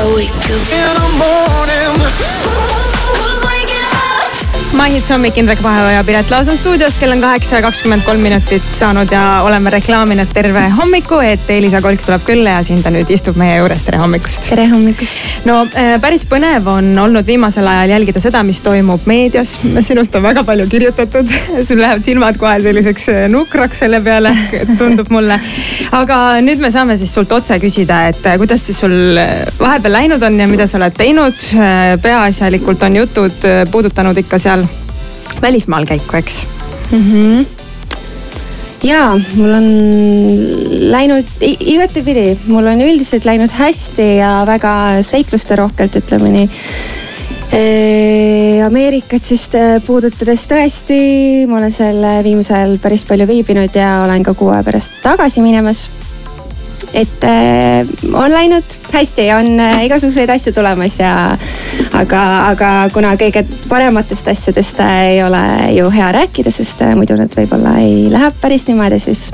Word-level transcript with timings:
so 0.00 0.16
we 0.16 0.26
could. 0.26 0.72
And 0.72 0.98
I'm 0.98 1.18
born. 1.18 1.59
Maihits 4.80 5.10
hommik, 5.12 5.36
Indrek 5.36 5.58
Vaheoja 5.60 5.98
ja 5.98 6.04
Piret 6.08 6.30
Laas 6.32 6.48
on 6.48 6.56
stuudios, 6.56 6.94
kell 6.96 7.12
on 7.12 7.20
kaheksa 7.20 7.58
ja 7.58 7.62
kakskümmend 7.66 8.00
kolm 8.06 8.22
minutit 8.24 8.64
saanud 8.64 9.10
ja 9.12 9.42
oleme 9.44 9.68
reklaaminud 9.74 10.30
terve 10.32 10.62
hommiku, 10.72 11.18
et 11.20 11.50
Elisa 11.52 11.82
Kolk 11.84 12.00
tuleb 12.00 12.22
külla 12.24 12.54
ja 12.54 12.62
siin 12.64 12.80
ta 12.80 12.88
nüüd 12.94 13.12
istub 13.12 13.36
meie 13.36 13.58
juures, 13.58 13.82
tere 13.84 14.00
hommikust. 14.00 14.48
tere 14.48 14.64
hommikust. 14.70 15.26
no 15.44 15.58
äh, 15.76 15.90
päris 16.00 16.24
põnev 16.30 16.70
on 16.72 16.88
olnud 17.02 17.28
viimasel 17.28 17.68
ajal 17.68 17.92
jälgida 17.92 18.22
seda, 18.24 18.40
mis 18.46 18.62
toimub 18.64 19.04
meedias. 19.10 19.58
sinust 19.90 20.16
on 20.16 20.24
väga 20.24 20.46
palju 20.48 20.64
kirjutatud, 20.72 21.28
sul 21.68 21.84
lähevad 21.84 22.08
silmad 22.08 22.40
kohe 22.40 22.56
selliseks 22.64 23.10
äh, 23.12 23.20
nukraks 23.28 23.84
selle 23.84 24.00
peale, 24.00 24.32
tundub 24.80 25.12
mulle. 25.12 25.36
aga 25.92 26.22
nüüd 26.40 26.64
me 26.64 26.72
saame 26.72 26.96
siis 26.96 27.12
sult 27.18 27.36
otse 27.36 27.60
küsida, 27.60 28.06
et 28.14 28.32
äh, 28.32 28.40
kuidas 28.40 28.64
siis 28.64 28.80
sul 28.80 28.96
vahepeal 29.60 29.98
läinud 29.98 30.24
on 30.24 30.40
ja 30.40 30.48
mida 30.48 30.64
sa 30.64 30.80
oled 30.80 30.96
teinud. 30.96 31.48
peaasjalikult 32.00 32.88
on 32.88 33.02
jutud 33.02 33.50
puudutanud 33.70 34.24
ikka 34.24 34.40
seal 34.40 34.69
välismaal 35.42 35.88
käiku, 35.88 36.16
eks 36.16 36.44
mm? 36.92 37.08
-hmm 37.08 37.48
ja 38.84 39.12
mul 39.36 39.52
on 39.52 39.66
läinud 40.90 41.28
igatepidi, 41.42 42.38
mul 42.48 42.66
on 42.70 42.80
üldiselt 42.80 43.26
läinud 43.28 43.52
hästi 43.52 44.06
ja 44.20 44.40
väga 44.48 44.72
seiklusterohkelt, 45.04 46.00
ütleme 46.00 46.32
nii. 46.32 46.48
Ameerikat 48.64 49.26
siis 49.26 49.48
puudutades 49.86 50.46
tõesti, 50.48 51.00
ma 51.50 51.58
olen 51.58 51.72
seal 51.74 52.04
viimasel 52.24 52.56
ajal 52.60 52.76
päris 52.82 53.04
palju 53.08 53.26
viibinud 53.28 53.74
ja 53.76 54.04
olen 54.04 54.22
ka 54.24 54.36
kuu 54.38 54.52
aja 54.54 54.62
pärast 54.64 55.00
tagasi 55.02 55.42
minemas 55.44 55.88
et 56.94 57.24
äh, 57.24 57.86
on 58.12 58.32
läinud 58.32 58.76
hästi, 58.92 59.28
on 59.34 59.60
äh, 59.60 59.84
igasuguseid 59.86 60.30
asju 60.30 60.52
tulemas 60.52 60.98
ja 60.98 61.12
aga, 61.96 62.22
aga 62.50 62.70
kuna 62.94 63.14
kõige 63.20 63.44
parematest 63.68 64.30
asjadest 64.32 64.80
äh, 64.82 64.96
ei 65.14 65.22
ole 65.24 65.42
ju 65.76 65.90
hea 65.94 66.10
rääkida, 66.18 66.52
sest 66.54 66.82
äh, 66.86 66.94
muidu 66.98 67.18
nad 67.20 67.34
võib-olla 67.36 67.76
ei 67.82 68.08
lähe 68.12 68.32
päris 68.42 68.66
niimoodi, 68.68 68.98
siis 69.02 69.28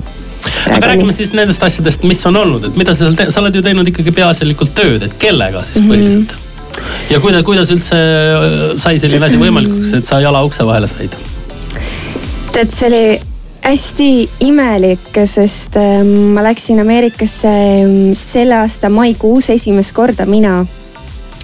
aga 0.71 0.93
räägime 0.93 1.15
siis 1.17 1.33
nendest 1.37 1.63
asjadest, 1.65 2.05
mis 2.09 2.21
on 2.29 2.37
olnud, 2.43 2.69
et 2.69 2.77
mida 2.77 2.95
sa 2.95 3.07
seal 3.07 3.17
teed, 3.19 3.33
sa 3.35 3.41
oled 3.45 3.57
ju 3.57 3.65
teinud 3.65 3.89
ikkagi 3.93 4.15
peaasjalikult 4.17 4.75
tööd, 4.77 5.07
et 5.09 5.17
kellega 5.21 5.65
siis 5.71 5.81
mhm. 5.81 5.93
põhiliselt 5.93 6.37
mm? 6.37 6.43
-hmm. 6.83 7.15
ja 7.15 7.23
kuidas, 7.25 7.47
kuidas 7.49 7.73
üldse 7.73 8.03
äh, 8.03 8.67
sai 8.83 9.01
selline 9.01 9.27
asi 9.27 9.41
võimalikuks, 9.41 9.97
et 9.97 10.09
sa 10.09 10.21
jala 10.21 10.45
ukse 10.45 10.67
vahele 10.67 10.91
said? 10.93 11.17
tead, 12.53 12.73
see 12.73 12.89
oli 12.89 13.16
hästi 13.67 14.29
imelik, 14.47 15.11
sest 15.27 15.77
ähm, 15.81 16.13
ma 16.37 16.45
läksin 16.47 16.81
Ameerikasse 16.83 17.51
ähm, 17.51 17.97
selle 18.19 18.61
aasta 18.61 18.91
maikuus 18.93 19.51
esimest 19.51 19.95
korda 19.97 20.27
mina. 20.27 20.61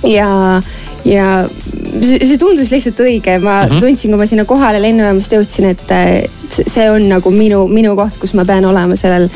ja, 0.06 0.60
ja 1.06 1.26
see 2.02 2.38
tundus 2.38 2.72
lihtsalt 2.74 2.98
õige, 3.04 3.36
ma 3.38 3.62
mm 3.62 3.68
-hmm. 3.70 3.80
tundsin, 3.80 4.10
kui 4.10 4.18
ma 4.18 4.26
sinna 4.26 4.44
kohale 4.44 4.82
lennujaamast 4.82 5.32
jõudsin, 5.32 5.68
et 5.70 5.92
see 6.50 6.90
on 6.90 7.08
nagu 7.08 7.30
minu, 7.30 7.66
minu 7.68 7.94
koht, 7.96 8.18
kus 8.18 8.34
ma 8.34 8.44
pean 8.44 8.64
olema 8.64 8.96
sellel 8.96 9.28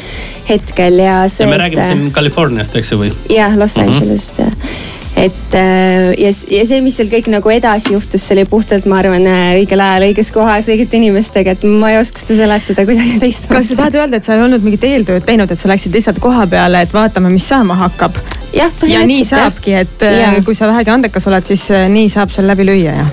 hetkel 0.48 0.98
ja 0.98 1.28
see. 1.28 1.46
ja 1.46 1.50
me 1.50 1.58
räägime 1.58 1.82
et, 1.82 1.88
siin 1.88 2.12
Californiast, 2.12 2.76
eks 2.76 2.92
ju, 2.92 2.98
või? 2.98 3.12
jah, 3.30 3.56
Los 3.56 3.76
mhm. 3.76 3.88
Angelesist 3.88 4.38
mm 4.38 4.46
-hmm 4.46 4.95
et 5.16 5.54
äh, 5.54 6.12
ja, 6.20 6.30
ja 6.50 6.64
see, 6.68 6.80
mis 6.84 6.98
seal 6.98 7.08
kõik 7.12 7.30
nagu 7.32 7.50
edasi 7.52 7.94
juhtus, 7.94 8.24
see 8.26 8.36
oli 8.36 8.44
puhtalt, 8.50 8.86
ma 8.90 9.00
arvan, 9.00 9.24
äh, 9.30 9.54
õigel 9.60 9.80
ajal, 9.80 10.08
õiges 10.10 10.32
kohas, 10.34 10.68
õigete 10.72 11.00
inimestega, 11.00 11.56
et 11.56 11.64
ma 11.66 11.94
ei 11.94 12.00
oska 12.02 12.22
seda 12.22 12.36
seletada 12.42 12.84
kuidagi 12.88 13.16
teistmoodi. 13.24 13.60
kas 13.62 13.70
sa 13.72 13.78
tahad 13.80 14.00
öelda, 14.02 14.20
et 14.20 14.28
sa 14.28 14.36
ei 14.36 14.44
olnud 14.44 14.66
mingit 14.66 14.84
eeltööd 14.88 15.24
teinud, 15.28 15.52
et 15.52 15.62
sa 15.62 15.72
läksid 15.72 15.96
lihtsalt 15.96 16.20
koha 16.22 16.44
peale, 16.50 16.84
et 16.84 16.92
vaatame, 16.96 17.32
mis 17.32 17.48
saama 17.48 17.78
hakkab? 17.86 18.20
ja, 18.56 18.68
ja 18.88 19.06
nii 19.08 19.24
saabki, 19.28 19.78
et 19.86 20.04
äh, 20.04 20.20
ja. 20.20 20.34
kui 20.44 20.58
sa 20.58 20.68
vähegi 20.70 20.92
andekas 20.92 21.30
oled, 21.32 21.48
siis 21.48 21.64
nii 21.92 22.12
saab 22.12 22.34
seal 22.34 22.48
läbi 22.52 22.68
lüüa 22.68 23.00
ja 23.00 23.08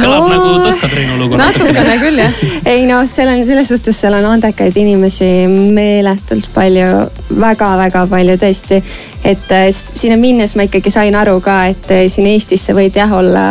kõlab 0.00 0.26
no, 0.26 0.30
nagu 0.32 0.52
Tõhka-Triinu 0.66 1.18
lugu. 1.20 1.38
natukene 1.40 1.96
küll 2.02 2.20
jah. 2.20 2.40
ei 2.72 2.84
noh, 2.88 3.02
seal 3.08 3.30
on 3.32 3.42
selles 3.48 3.70
suhtes, 3.72 3.98
seal 4.00 4.16
on 4.18 4.28
andekaid 4.30 4.76
inimesi 4.80 5.30
meeletult 5.50 6.48
palju 6.54 6.88
väga,, 7.30 7.70
väga-väga 7.76 8.04
palju 8.10 8.36
tõesti. 8.40 8.80
et 9.24 9.52
äh, 9.54 9.66
sinna 9.72 10.16
minnes 10.20 10.56
ma 10.56 10.66
ikkagi 10.68 10.92
sain 10.92 11.16
aru 11.18 11.38
ka, 11.44 11.58
et 11.72 11.90
äh, 11.94 12.06
siin 12.12 12.28
Eestis 12.30 12.66
sa 12.68 12.76
võid 12.76 12.96
jah 12.96 13.12
olla 13.16 13.46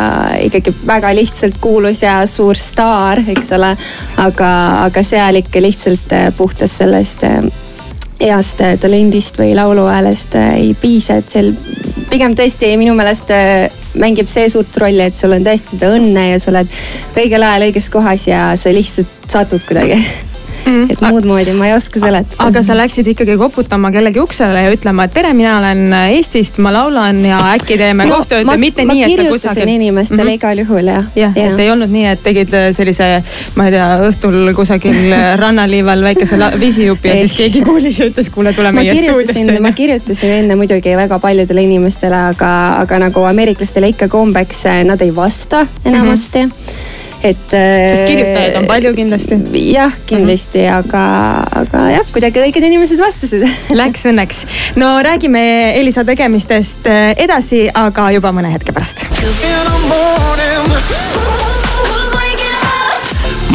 ikkagi 0.45 0.73
väga 0.85 1.13
lihtsalt 1.15 1.59
kuulus 1.61 2.03
ja 2.03 2.21
suur 2.29 2.57
staar, 2.59 3.23
eks 3.35 3.51
ole. 3.57 3.75
aga, 4.17 4.51
aga 4.85 5.03
seal 5.03 5.41
ikka 5.41 5.63
lihtsalt 5.63 6.15
äh, 6.15 6.31
puhtast 6.37 6.83
sellest 6.83 7.25
heast 8.21 8.61
talendist 8.79 9.37
või 9.39 9.55
lauluhäälest 9.57 10.37
ei 10.39 10.71
piisa, 10.79 11.19
et 11.19 11.29
seal 11.29 11.51
pigem 12.15 12.35
tõesti 12.37 12.69
minu 12.79 12.93
meelest 12.95 13.31
mängib 13.99 14.29
see 14.31 14.47
suurt 14.51 14.77
rolli, 14.79 15.03
et 15.03 15.17
sul 15.17 15.35
on 15.35 15.43
tõesti 15.43 15.75
seda 15.75 15.91
õnne 15.97 16.29
ja 16.29 16.39
sa 16.39 16.53
oled 16.53 16.71
õigel 17.19 17.43
ajal 17.43 17.67
õiges 17.67 17.91
kohas 17.91 18.29
ja 18.29 18.47
sa 18.59 18.71
lihtsalt 18.71 19.27
satud 19.31 19.67
kuidagi 19.67 19.99
mm.. 20.65 20.91
et 20.91 21.01
muud 21.05 21.25
moodi 21.27 21.53
ma 21.57 21.69
ei 21.69 21.75
oska 21.75 22.01
seletada. 22.01 22.47
aga 22.47 22.63
sa 22.65 22.75
läksid 22.77 23.07
ikkagi 23.13 23.37
koputama 23.39 23.91
kellegi 23.93 24.21
uksele 24.21 24.65
ja 24.65 24.73
ütlema, 24.73 25.07
et 25.07 25.13
tere, 25.15 25.33
mina 25.37 25.57
olen 25.59 25.85
Eestist, 26.15 26.59
ma 26.63 26.73
laulan 26.73 27.21
ja 27.25 27.39
äkki 27.53 27.77
teeme 27.79 28.07
no, 28.09 28.19
koostööd 28.19 28.49
mitte 28.61 28.85
nii, 28.87 29.03
et 29.05 29.15
sa 29.19 29.27
kusagil. 29.31 29.71
inimestele 29.75 30.23
mm 30.23 30.29
-hmm. 30.29 30.39
igal 30.39 30.63
juhul 30.63 30.91
jah. 30.91 31.05
jah 31.15 31.37
ja., 31.37 31.47
et 31.51 31.59
ei 31.59 31.71
olnud 31.71 31.91
nii, 31.91 32.05
et 32.13 32.23
tegid 32.23 32.53
äh, 32.53 32.69
sellise, 32.75 33.09
ma 33.55 33.67
ei 33.69 33.75
tea, 33.75 33.87
õhtul 34.09 34.53
kusagil 34.57 35.13
äh, 35.13 35.27
rannaliival 35.43 36.03
väikese 36.09 36.39
visijupi 36.59 37.09
ja 37.09 37.15
siis 37.23 37.37
keegi 37.37 37.61
kuulis 37.61 37.99
ja 37.99 38.09
ütles, 38.09 38.29
kuule, 38.33 38.53
tule 38.53 38.71
meie 38.71 38.95
stuudiosse. 38.95 39.59
ma 39.59 39.71
kirjutasin 39.71 40.37
enne 40.41 40.55
muidugi 40.55 40.95
väga 40.97 41.19
paljudele 41.19 41.61
inimestele, 41.61 42.21
aga, 42.33 42.51
aga 42.83 42.99
nagu 43.07 43.23
ameeriklastele 43.31 43.93
ikka 43.95 44.07
kombeks, 44.07 44.65
äh, 44.65 44.83
nad 44.83 45.01
ei 45.01 45.15
vasta 45.15 45.67
enamasti 45.85 46.45
mm. 46.45 46.51
-hmm 46.51 46.94
et. 47.29 47.45
sest 47.49 48.01
äh, 48.01 48.05
kirjutajaid 48.09 48.57
on 48.59 48.67
palju 48.69 48.93
kindlasti. 48.97 49.39
jah, 49.71 49.93
kindlasti 50.05 50.61
mm, 50.61 50.69
-hmm. 50.69 50.77
aga, 50.77 51.03
aga 51.61 51.83
jah, 51.95 52.07
kuidagi 52.13 52.43
õiged 52.45 52.67
inimesed 52.69 53.01
vastasid 53.01 53.45
Läks 53.81 54.05
õnneks. 54.11 54.45
no 54.75 54.95
räägime 55.03 55.43
Elisa 55.79 56.05
tegemistest 56.05 56.87
äh, 56.87 57.13
edasi, 57.17 57.65
aga 57.73 58.11
juba 58.15 58.31
mõne 58.35 58.53
hetke 58.53 58.75
pärast. 58.75 59.05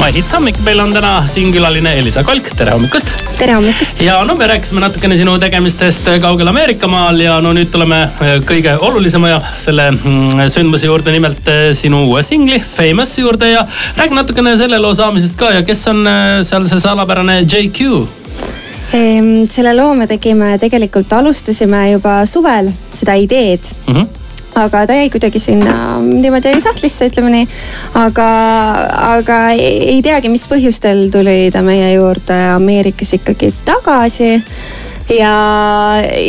My 0.00 0.12
Hits 0.14 0.32
hommik, 0.32 0.56
meil 0.64 0.80
on 0.80 0.94
täna 0.96 1.26
siin 1.28 1.52
külaline 1.52 1.98
Elisa 2.00 2.24
Kolk, 2.24 2.54
tere 2.56 2.72
hommikust. 2.72 3.29
Tere 3.40 3.54
hommikust. 3.56 4.02
ja 4.04 4.18
no 4.24 4.34
me 4.36 4.46
rääkisime 4.46 4.82
natukene 4.82 5.16
sinu 5.16 5.38
tegemistest 5.40 6.08
kaugel 6.20 6.48
Ameerikamaal 6.50 7.20
ja 7.24 7.38
no 7.40 7.54
nüüd 7.56 7.70
tuleme 7.72 8.02
äh, 8.04 8.34
kõige 8.46 8.74
olulisema 8.84 9.30
ja 9.32 9.38
selle 9.60 9.88
mm, 9.94 10.44
sündmuse 10.52 10.90
juurde, 10.90 11.14
nimelt 11.14 11.48
äh, 11.48 11.70
sinu 11.76 12.04
uue 12.10 12.22
singli 12.26 12.60
Famous 12.60 13.16
juurde 13.18 13.52
ja 13.54 13.64
räägi 13.96 14.18
natukene 14.18 14.56
selle 14.60 14.80
loo 14.82 14.92
saamisest 14.94 15.38
ka 15.40 15.54
ja 15.56 15.64
kes 15.64 15.86
on 15.88 16.04
äh, 16.06 16.30
seal 16.44 16.68
see 16.68 16.84
salapärane 16.84 17.40
JQ? 17.46 18.06
Selle 18.90 19.72
loo 19.78 19.92
me 19.94 20.08
tegime, 20.10 20.56
tegelikult 20.58 21.12
alustasime 21.14 21.84
juba 21.92 22.20
suvel 22.26 22.72
seda 22.92 23.14
ideed 23.24 23.72
mm. 23.86 23.94
-hmm 23.94 24.19
aga 24.66 24.84
ta 24.86 24.98
jäi 24.98 25.10
kuidagi 25.12 25.40
sinna 25.42 25.74
niimoodi 26.04 26.54
sahtlisse, 26.62 27.10
ütleme 27.10 27.32
nii. 27.34 27.48
aga, 28.00 28.28
aga 29.14 29.40
ei 29.56 29.98
teagi, 30.04 30.32
mis 30.32 30.46
põhjustel 30.50 31.08
tuli 31.12 31.50
ta 31.52 31.64
meie 31.66 31.94
juurde 31.94 32.38
Ameerikas 32.54 33.14
ikkagi 33.18 33.52
tagasi 33.64 34.32
ja, 35.16 35.34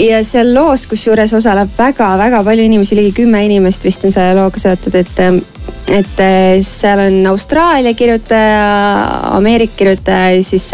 ja 0.08 0.22
seal 0.28 0.54
loos, 0.56 0.88
kusjuures 0.90 1.34
osaleb 1.38 1.74
väga-väga 1.78 2.44
palju 2.48 2.68
inimesi, 2.68 2.98
ligi 2.98 3.16
kümme 3.22 3.44
inimest 3.46 3.86
vist 3.86 4.06
on 4.08 4.14
selle 4.14 4.36
looga 4.40 4.62
seotud, 4.62 4.98
et, 5.02 5.22
et 6.00 6.24
seal 6.66 7.06
on 7.06 7.20
Austraalia 7.34 7.94
kirjutaja, 7.98 8.66
Ameerika 9.38 9.78
kirjutaja 9.78 10.36
ja 10.38 10.44
siis 10.46 10.72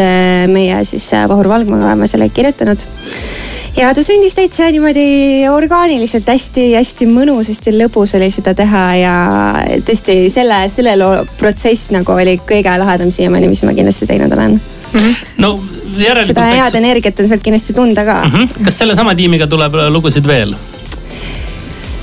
meie 0.53 0.83
siis 0.87 1.09
Vahur 1.29 1.49
Valgma 1.51 1.81
oleme 1.83 2.07
selle 2.09 2.29
kirjutanud 2.29 2.87
ja 3.77 3.93
ta 3.93 4.03
sündis 4.03 4.35
täitsa 4.37 4.69
niimoodi 4.73 5.45
orgaaniliselt 5.51 6.27
hästi-hästi 6.31 7.07
mõnus, 7.09 7.51
hästi 7.51 7.73
lõbus 7.77 8.15
oli 8.17 8.29
seda 8.33 8.53
teha 8.57 8.83
ja 8.97 9.15
tõesti 9.85 10.19
selle, 10.33 10.63
selle 10.73 10.95
loo 10.99 11.25
protsess 11.37 11.91
nagu 11.95 12.15
oli 12.15 12.37
kõige 12.49 12.73
lahedam 12.81 13.11
siiamaani, 13.13 13.51
mis 13.51 13.63
ma 13.67 13.75
kindlasti 13.77 14.09
teinud 14.09 14.33
olen 14.33 14.57
mm. 14.57 14.99
-hmm. 14.99 15.35
no 15.43 15.53
järelikult. 15.97 16.33
seda 16.33 16.49
head 16.49 16.71
eks... 16.71 16.79
energiat 16.81 17.19
on 17.19 17.29
sealt 17.29 17.45
kindlasti 17.45 17.77
tunda 17.77 18.05
ka 18.05 18.23
mm. 18.23 18.33
-hmm. 18.33 18.65
kas 18.65 18.81
sellesama 18.83 19.15
tiimiga 19.15 19.47
tuleb 19.47 19.77
lugusid 19.93 20.27
veel? 20.27 20.55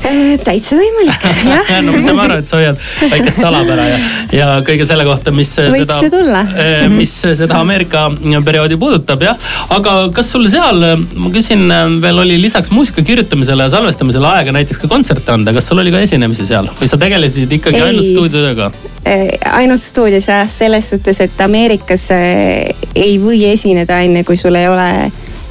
Äh, 0.04 0.34
täitsa 0.44 0.76
võimalik, 0.76 1.22
jah. 1.48 1.70
No 1.84 1.94
ma 1.94 2.00
saan 2.04 2.18
aru, 2.26 2.36
et 2.42 2.50
sa 2.50 2.58
hoiad 2.58 2.80
väikest 3.08 3.40
salapära 3.40 3.86
ja, 3.88 4.00
ja 4.36 4.48
kõige 4.66 4.84
selle 4.88 5.06
kohta, 5.08 5.32
mis 5.32 5.52
Võiks 5.56 5.94
seda, 6.04 6.42
äh, 6.60 6.84
mis 6.92 7.14
seda 7.24 7.56
Ameerika 7.62 8.06
perioodi 8.44 8.76
puudutab 8.80 9.24
jah. 9.24 9.48
aga 9.72 9.96
kas 10.14 10.28
sul 10.34 10.44
seal, 10.52 10.84
ma 11.00 11.32
küsin 11.32 11.64
veel 12.04 12.20
oli 12.20 12.36
lisaks 12.42 12.72
muusika 12.74 13.04
kirjutamisele 13.06 13.64
ja 13.64 13.72
salvestamisele 13.72 14.28
aega 14.34 14.52
näiteks 14.58 14.82
ka 14.84 14.92
kontserte 14.92 15.32
anda, 15.32 15.56
kas 15.56 15.72
sul 15.72 15.80
oli 15.80 15.94
ka 15.94 16.04
esinemisi 16.04 16.44
seal? 16.50 16.68
Või 16.80 16.90
sa 16.90 17.00
tegelesid 17.00 17.56
ikkagi 17.58 17.80
ei, 17.80 17.88
ainult 17.88 18.10
stuudiotööga? 18.12 18.70
Äh, 19.08 19.26
ainult 19.56 19.84
stuudios 19.84 20.28
jah, 20.28 20.44
selles 20.52 20.92
suhtes, 20.92 21.24
et 21.24 21.44
Ameerikas 21.44 22.10
ei 22.12 23.16
või 23.22 23.46
esineda 23.54 24.02
enne, 24.04 24.26
kui 24.28 24.36
sul 24.36 24.60
ei 24.60 24.68
ole 24.68 24.90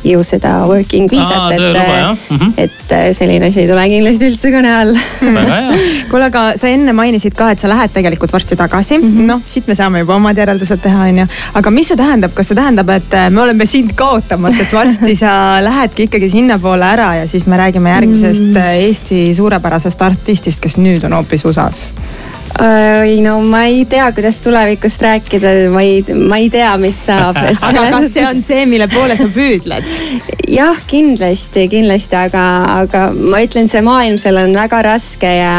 ju 0.04 0.24
seda 0.24 0.54
working 0.68 1.12
viisat, 1.12 1.54
et, 1.56 2.64
et 2.66 2.94
selline 3.16 3.48
asi 3.50 3.64
ei 3.64 3.70
tule 3.70 3.86
kindlasti 3.92 4.30
üldse 4.30 4.52
kõne 4.54 4.74
hea. 4.74 4.84
kuule, 6.12 6.28
aga 6.28 6.44
sa 6.60 6.72
enne 6.72 6.94
mainisid 6.96 7.36
ka, 7.38 7.52
et 7.54 7.62
sa 7.62 7.72
lähed 7.72 7.94
tegelikult 7.96 8.34
varsti 8.34 8.58
tagasi 8.60 8.98
mm 8.98 9.08
-hmm.. 9.08 9.30
noh, 9.32 9.42
siit 9.48 9.68
me 9.68 9.76
saame 9.76 10.04
juba 10.04 10.18
omad 10.20 10.38
järeldused 10.38 10.82
teha, 10.84 11.08
on 11.12 11.24
ju. 11.24 11.28
aga 11.54 11.72
mis 11.72 11.88
see 11.92 12.00
tähendab, 12.00 12.34
kas 12.34 12.52
see 12.52 12.60
tähendab, 12.60 12.90
et 12.90 13.18
me 13.30 13.42
oleme 13.42 13.66
sind 13.66 13.94
kaotamas, 13.96 14.60
et 14.60 14.74
varsti 14.74 15.16
sa 15.16 15.34
lähedki 15.70 16.10
ikkagi 16.10 16.30
sinnapoole 16.30 16.86
ära 16.86 17.16
ja 17.22 17.28
siis 17.28 17.46
me 17.46 17.58
räägime 17.58 17.90
järgmisest 17.90 18.42
mm 18.42 18.54
-hmm. 18.54 18.82
Eesti 18.84 19.36
suurepärasest 19.36 20.02
artistist, 20.02 20.60
kes 20.60 20.78
nüüd 20.78 21.06
on 21.06 21.14
hoopis 21.14 21.46
USA-s? 21.46 21.90
Ei 22.62 23.22
no 23.22 23.40
ma 23.42 23.64
ei 23.66 23.86
tea, 23.90 24.12
kuidas 24.14 24.42
tulevikust 24.46 25.02
rääkida, 25.02 25.54
ma 25.74 25.82
ei, 25.82 26.04
ma 26.28 26.38
ei 26.38 26.50
tea, 26.54 26.72
mis 26.78 27.00
saab. 27.08 27.40
aga 27.70 27.86
kas 27.96 28.10
see 28.14 28.26
on 28.28 28.42
see, 28.46 28.66
mille 28.70 28.88
poole 28.92 29.18
sa 29.18 29.28
püüdled? 29.34 29.88
jah, 30.60 30.78
kindlasti, 30.90 31.68
kindlasti, 31.72 32.18
aga, 32.20 32.44
aga 32.84 33.08
ma 33.16 33.42
ütlen, 33.46 33.72
see 33.72 33.82
maailm 33.86 34.20
seal 34.22 34.38
on 34.44 34.54
väga 34.58 34.84
raske 34.86 35.34
ja 35.40 35.56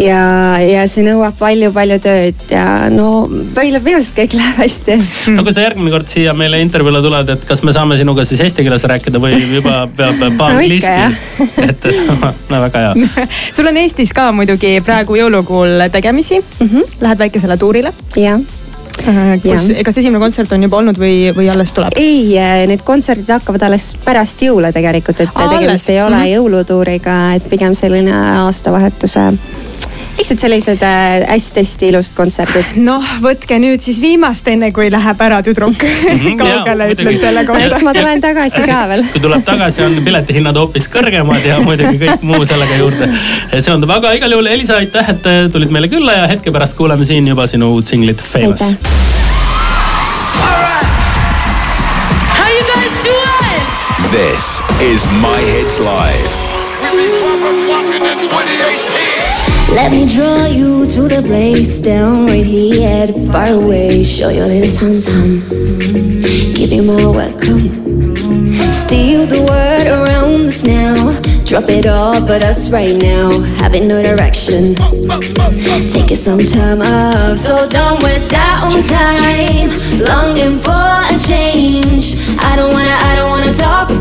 ja, 0.00 0.22
ja 0.62 0.84
see 0.90 1.04
nõuab 1.06 1.36
palju-palju 1.40 1.98
tööd 2.02 2.44
ja 2.52 2.64
no 2.92 3.26
peaasi, 3.54 4.12
et 4.12 4.16
kõik 4.20 4.36
läheb 4.38 4.62
hästi. 4.62 4.96
no 5.36 5.44
kui 5.46 5.54
sa 5.54 5.66
järgmine 5.66 5.92
kord 5.94 6.08
siia 6.12 6.34
meile 6.36 6.62
intervjuule 6.64 7.02
tuled, 7.04 7.34
et 7.36 7.44
kas 7.48 7.64
me 7.66 7.74
saame 7.76 7.98
sinuga 8.00 8.26
siis 8.28 8.42
eesti 8.46 8.64
keeles 8.64 8.86
rääkida 8.92 9.20
või 9.22 9.36
juba 9.40 9.84
peab 9.96 10.24
paangliski 10.38 10.96
no,? 11.02 11.44
et 11.68 11.86
no 12.52 12.64
väga 12.68 12.86
hea. 12.86 13.28
sul 13.52 13.68
on 13.68 13.82
Eestis 13.82 14.14
ka 14.16 14.30
muidugi 14.36 14.78
praegu 14.84 15.18
jõulukuul 15.18 15.88
tegemisi 15.92 16.40
mm. 16.40 16.66
-hmm. 16.66 16.98
Lähed 17.02 17.18
väikesele 17.18 17.56
tuurile. 17.56 17.92
jah 18.16 18.40
kus, 19.42 19.70
kas 19.84 19.98
esimene 19.98 20.20
kontsert 20.22 20.52
on 20.52 20.62
juba 20.62 20.78
olnud 20.78 20.98
või, 21.00 21.32
või 21.34 21.48
alles 21.50 21.72
tuleb? 21.74 21.96
ei, 22.00 22.36
äh, 22.38 22.62
need 22.70 22.84
kontserdid 22.86 23.30
hakkavad 23.34 23.66
alles 23.68 23.92
pärast 24.04 24.42
jõule 24.44 24.72
tegelikult, 24.74 25.20
et 25.24 25.32
Aa, 25.34 25.48
tegemist 25.48 25.88
alles. 25.88 25.88
ei 25.90 26.00
ole 26.02 26.16
mm 26.16 26.22
-hmm. 26.22 26.32
jõulutuuriga, 26.36 27.18
et 27.36 27.48
pigem 27.50 27.74
selline 27.74 28.14
aastavahetuse 28.44 29.26
lihtsalt 30.18 30.40
sellised 30.40 30.82
hästi-hästi 31.28 31.86
äh, 31.86 31.90
ilusad 31.90 32.16
kontserdid. 32.16 32.74
noh, 32.88 33.04
võtke 33.24 33.58
nüüd 33.62 33.82
siis 33.84 34.00
viimast, 34.02 34.48
enne 34.52 34.72
kui 34.74 34.90
läheb 34.92 35.24
ära 35.24 35.40
tüdruk 35.44 35.78
mhm, 35.82 36.36
kaugele 36.42 36.90
ütleb 36.94 37.18
selle 37.20 37.46
kohta. 37.48 37.68
eks 37.68 37.86
ma 37.86 37.94
tulen 37.96 38.22
tagasi 38.24 38.64
ka 38.68 38.82
veel. 38.92 39.04
kui 39.14 39.24
tuleb 39.24 39.46
tagasi, 39.46 39.84
on 39.86 39.98
piletihinnad 40.04 40.60
hoopis 40.60 40.90
kõrgemad 40.92 41.48
ja 41.48 41.60
muidugi 41.64 42.00
kõik 42.04 42.26
muu 42.28 42.44
sellega 42.48 42.78
juurde 42.80 43.10
seondub, 43.58 43.94
aga 43.96 44.14
igal 44.18 44.36
juhul 44.36 44.52
Elisa, 44.52 44.78
aitäh, 44.82 45.14
et 45.14 45.30
tulid 45.52 45.72
meile 45.74 45.90
külla 45.92 46.22
ja 46.22 46.28
hetke 46.30 46.52
pärast 46.54 46.76
kuuleme 46.78 47.06
siin 47.08 47.28
juba 47.28 47.48
sinu 47.50 47.72
uut 47.76 47.88
singlit 47.88 48.22
Famous. 48.22 48.76
This 54.12 54.60
is 54.78 55.06
My 55.22 55.40
Hits 55.40 55.80
Live. 55.80 56.52
Let 59.74 59.90
me 59.90 60.06
draw 60.06 60.46
you 60.46 60.86
to 60.86 61.08
the 61.08 61.22
place 61.24 61.80
down 61.80 62.26
right 62.26 62.44
here, 62.44 63.08
far 63.32 63.48
away. 63.48 64.02
Show 64.02 64.28
you 64.28 64.66
something, 64.66 65.40
Give 66.54 66.72
you 66.72 66.82
my 66.82 67.06
welcome. 67.06 67.72
Steal 68.70 69.26
the 69.26 69.40
word 69.48 69.86
around 69.88 70.48
us 70.48 70.64
now. 70.64 71.16
Drop 71.46 71.68
it 71.70 71.86
all 71.86 72.20
but 72.20 72.44
us 72.44 72.72
right 72.72 73.00
now. 73.00 73.40
Having 73.60 73.88
no 73.88 74.02
direction. 74.02 74.74
Taking 75.88 76.16
some 76.16 76.44
time 76.44 76.80
off. 76.80 77.38
So 77.38 77.68
done 77.68 77.96
with 78.02 78.28
downtime. 78.30 79.72
Longing 80.04 80.58
for 80.60 80.88
a 81.08 81.16
change. 81.28 82.20
I 82.38 82.56
don't 82.56 82.72
wanna, 82.72 83.11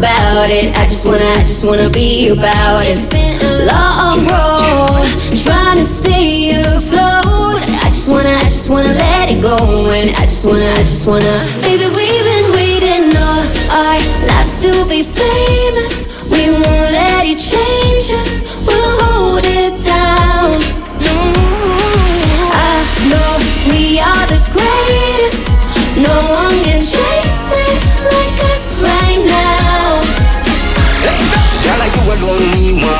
about 0.01 0.49
it. 0.49 0.73
I 0.73 0.83
just 0.89 1.05
wanna, 1.05 1.29
I 1.37 1.45
just 1.45 1.63
wanna 1.63 1.87
be 1.89 2.29
about 2.29 2.81
it. 2.81 2.97
It's 2.97 3.07
been 3.07 3.37
a 3.37 3.53
long 3.69 4.25
road. 4.25 5.05
Trying 5.45 5.77
to 5.77 5.85
stay 5.85 6.57
afloat. 6.57 7.61
I 7.61 7.85
just 7.85 8.09
wanna, 8.09 8.33
I 8.33 8.49
just 8.49 8.69
wanna 8.71 8.93
let 8.97 9.29
it 9.29 9.43
go. 9.43 9.57
And 9.93 10.09
I 10.17 10.25
just 10.25 10.43
wanna, 10.45 10.65
I 10.65 10.81
just 10.81 11.05
wanna. 11.07 11.35
Baby, 11.61 11.85
we've 11.93 12.25
been 12.25 12.47
waiting 12.49 13.13
all 13.13 13.45
our 13.69 14.01
lives 14.25 14.65
to 14.65 14.89
be 14.89 15.03
famous. 15.03 15.70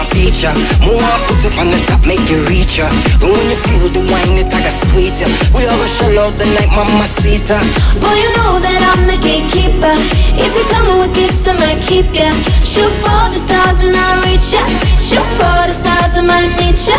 One 0.01 0.09
feature. 0.13 0.53
More 0.81 0.97
I 0.97 1.17
put 1.29 1.45
up 1.45 1.57
on 1.61 1.69
the 1.69 1.79
top, 1.85 2.01
make 2.05 2.21
you 2.29 2.41
reach 2.49 2.81
ya. 2.81 2.89
And 3.21 3.29
when 3.29 3.45
you 3.49 3.57
feel 3.57 3.87
the 3.93 4.03
wine, 4.09 4.37
it 4.41 4.49
like 4.49 4.65
a 4.65 4.73
sweeter. 4.73 5.29
We 5.53 5.65
always 5.69 5.93
show 5.93 6.09
out 6.17 6.33
the 6.37 6.45
night, 6.57 6.71
mama 6.73 7.05
sita. 7.05 7.61
Boy, 8.01 8.15
you 8.17 8.29
know 8.37 8.57
that 8.61 8.81
I'm 8.81 9.05
the 9.05 9.17
gatekeeper. 9.21 9.95
If 10.37 10.51
you're 10.57 10.71
coming 10.73 10.97
with 10.97 11.13
gifts, 11.13 11.45
I 11.47 11.53
might 11.57 11.81
keep 11.85 12.09
ya. 12.13 12.29
Shoot 12.65 12.91
for 13.03 13.21
the 13.29 13.37
stars 13.37 13.85
and 13.85 13.95
I'll 13.95 14.21
reach 14.25 14.53
ya. 14.53 14.63
Shoot 14.97 15.27
for 15.37 15.59
the 15.69 15.75
stars, 15.75 16.17
I 16.17 16.23
might 16.25 16.51
meet 16.57 16.79
ya. 16.81 16.97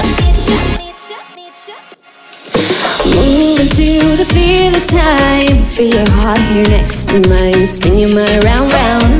Moving 3.02 3.68
to 3.68 3.88
the 4.16 4.26
fearless 4.30 4.86
time. 4.86 5.64
Feel 5.64 5.90
your 5.90 6.10
heart 6.22 6.40
here 6.52 6.68
next 6.70 7.10
to 7.10 7.18
mine. 7.28 7.66
Spin 7.66 7.98
your 7.98 8.14
mind 8.14 8.44
round, 8.44 8.70
round. 8.70 9.12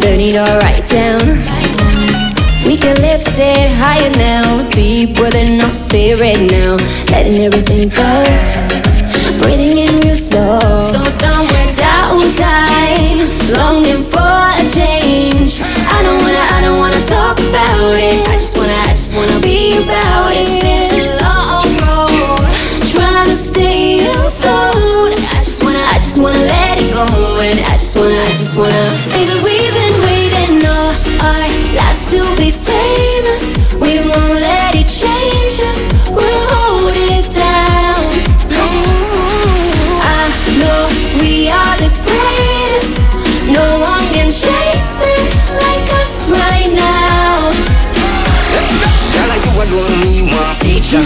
Burn 0.00 0.20
it 0.20 0.36
all 0.36 0.58
right 0.60 0.86
down. 0.86 1.55
We 2.76 2.82
can 2.82 3.00
lift 3.00 3.32
it 3.40 3.72
higher 3.80 4.12
now. 4.20 4.62
Deep 4.68 5.18
within 5.18 5.64
our 5.64 5.70
spirit 5.70 6.36
now. 6.52 6.76
Letting 7.08 7.40
everything 7.40 7.88
go. 7.88 8.12
Breathing 9.40 9.80
in 9.80 9.96
real 10.04 10.12
slow. 10.12 10.60
So 10.92 11.00
done 11.16 11.48
with 11.48 11.72
downtime. 11.72 13.24
Longing 13.56 14.04
for 14.04 14.20
a 14.20 14.64
change. 14.68 15.64
I 15.88 16.04
don't 16.04 16.20
wanna, 16.20 16.44
I 16.52 16.60
don't 16.60 16.76
wanna 16.76 17.00
talk 17.08 17.40
about 17.48 17.96
it. 17.96 18.20
I 18.28 18.36
just 18.36 18.58
wanna, 18.60 18.76
I 18.76 18.92
just 18.92 19.16
wanna 19.16 19.40
be 19.40 19.80
about 19.80 20.36
it. 20.36 20.44
It's 20.44 20.60
a 21.00 21.16
long 21.24 21.72
road. 21.80 22.44
Trying 22.92 23.32
to 23.32 23.38
stay 23.40 24.04
afloat. 24.04 25.16
I 25.16 25.40
just 25.40 25.64
wanna, 25.64 25.80
I 25.80 25.96
just 25.96 26.20
wanna 26.20 26.44
let 26.44 26.76
it 26.76 26.92
go. 26.92 27.08
And 27.40 27.56
I 27.56 27.80
just 27.80 27.96
wanna, 27.96 28.20
I 28.20 28.36
just 28.36 28.52
wanna. 28.60 28.84
Baby, 29.16 29.32
we've 29.40 29.72
been 29.72 29.96
waiting 30.04 30.60
all 30.68 30.92
our 31.24 31.40
lives 31.40 32.12
to 32.12 32.20
be 32.36 32.52
one 44.26 44.32
can 44.32 44.42
chase 44.42 45.06
it 45.06 45.30
like 45.54 45.86
us 46.02 46.30
right 46.30 46.72
now. 46.74 47.52
Girl, 49.14 49.30
you 49.38 49.52
alone, 49.62 50.54
feature. 50.58 51.02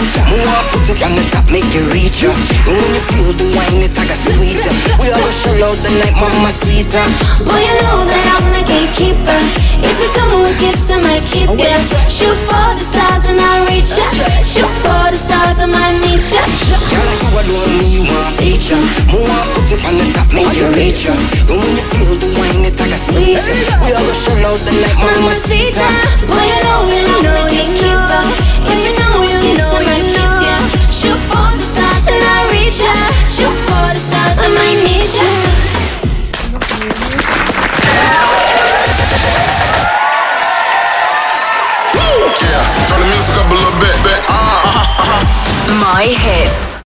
Put 0.73 0.89
up 0.89 1.01
on 1.05 1.13
the 1.13 1.23
top, 1.29 1.45
make 1.51 1.69
you 1.73 1.85
reach 1.93 2.23
ya. 2.23 2.33
And 2.65 2.73
when 2.73 2.91
you 2.97 3.03
feel 3.13 3.31
the 3.37 3.45
wine, 3.53 3.85
it 3.85 3.93
like 3.93 4.09
a 4.09 4.17
sweeter. 4.17 4.73
We 4.97 5.07
show 5.37 5.53
out 5.61 5.77
the 5.85 5.91
night, 6.01 6.17
mama 6.17 6.49
sita. 6.49 7.01
Boy, 7.45 7.61
you 7.61 7.75
know 7.85 8.05
that 8.09 8.25
I'm 8.33 8.47
the 8.57 8.63
gatekeeper. 8.65 9.39
If 9.85 9.95
you're 10.01 10.13
coming 10.17 10.41
with 10.41 10.57
gifts, 10.59 10.89
I 10.89 10.97
might 10.97 11.20
keep 11.31 11.47
ya. 11.47 11.71
Shoot 12.11 12.35
for 12.43 12.67
the 12.75 12.83
stars 12.83 13.23
and 13.31 13.39
I'll 13.39 13.63
reach 13.71 13.95
ya. 13.95 14.05
Shoot 14.43 14.67
for 14.83 15.03
the 15.09 15.17
stars, 15.17 15.57
I 15.63 15.65
might 15.65 15.97
meet 16.03 16.19
ya. 16.19 16.43
Girl, 16.91 17.05
like 17.07 17.23
you 17.23 17.31
alone, 17.39 17.71
me 17.79 18.03
one 18.03 18.31
feature. 18.35 18.81
More 19.09 19.23
put 19.55 19.71
up 19.71 19.81
on 19.87 19.95
the 19.95 20.05
top, 20.11 20.29
make 20.35 20.51
you 20.59 20.67
reach 20.75 21.07
ya. 21.07 21.15
And 21.47 21.57
when 21.57 21.71
you 21.79 21.85
feel 21.95 22.13
the 22.19 22.29
wine, 22.35 22.67
it 22.67 22.75
like 22.75 22.91
a 22.91 22.99
sweeter. 22.99 23.55
We 23.81 23.95
always 23.95 24.19
show 24.19 24.35
out 24.43 24.59
the 24.59 24.73
night, 24.75 24.97
mama 24.99 25.33
sita. 25.33 25.87
Boy, 26.27 26.43
you 26.43 26.59
know 26.67 26.79
that 26.91 27.03
I'm 27.07 27.23
the 27.23 27.43
gatekeeper. 27.47 28.23
If 28.67 28.79
you're 28.85 29.00
My 46.01 46.07
hits. 46.07 46.40